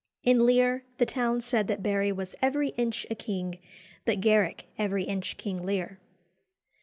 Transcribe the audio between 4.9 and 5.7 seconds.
inch King